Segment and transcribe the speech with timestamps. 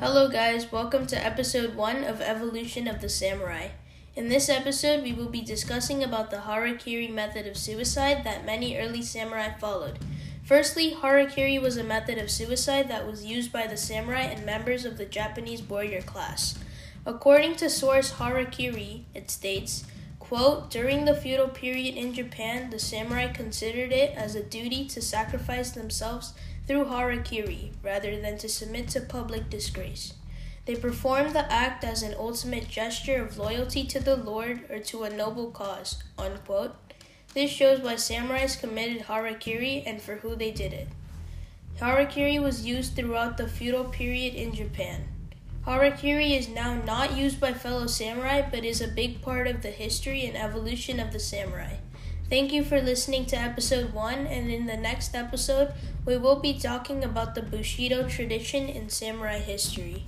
[0.00, 0.72] Hello, guys.
[0.72, 3.68] Welcome to episode 1 of Evolution of the Samurai.
[4.16, 8.76] In this episode, we will be discussing about the harakiri method of suicide that many
[8.76, 10.00] early samurai followed.
[10.44, 14.84] Firstly, harakiri was a method of suicide that was used by the samurai and members
[14.84, 16.58] of the Japanese warrior class.
[17.06, 19.84] According to source Harakiri, it states,
[20.28, 25.00] quote, During the feudal period in Japan, the samurai considered it as a duty to
[25.00, 26.34] sacrifice themselves
[26.66, 30.14] through harakiri rather than to submit to public disgrace.
[30.66, 35.02] They performed the act as an ultimate gesture of loyalty to the Lord or to
[35.02, 36.02] a noble cause.
[36.18, 36.74] Unquote.
[37.34, 40.88] This shows why samurais committed harakiri and for who they did it.
[41.80, 45.08] Harakiri was used throughout the feudal period in Japan.
[45.66, 49.70] Harakiri is now not used by fellow samurai but is a big part of the
[49.70, 51.76] history and evolution of the samurai.
[52.28, 55.72] Thank you for listening to episode 1, and in the next episode,
[56.04, 60.04] we will be talking about the Bushido tradition in samurai history.